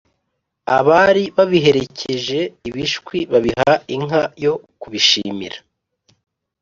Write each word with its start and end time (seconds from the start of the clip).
abari 0.77 1.23
babiherekeje 1.37 2.39
ibishwi 2.67 3.17
babiha 3.31 3.71
inka 3.95 4.23
yo 4.43 4.53
kubishimira 4.81 5.57